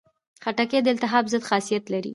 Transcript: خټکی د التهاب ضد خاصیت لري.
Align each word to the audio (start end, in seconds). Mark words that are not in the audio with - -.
خټکی 0.43 0.79
د 0.83 0.87
التهاب 0.93 1.25
ضد 1.31 1.43
خاصیت 1.49 1.83
لري. 1.93 2.09